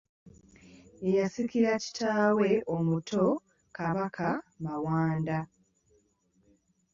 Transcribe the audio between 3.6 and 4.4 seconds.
Kabaka